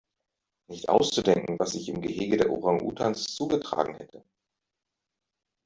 Nicht 0.67 0.89
auszudenken, 0.89 1.59
was 1.59 1.73
sich 1.73 1.87
im 1.87 2.01
Gehege 2.01 2.35
der 2.35 2.49
Orang-Utans 2.51 3.35
zugetragen 3.35 3.93
hätte! 3.97 4.23